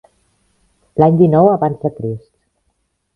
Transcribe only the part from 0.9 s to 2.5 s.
L'any dinou abans de Crist.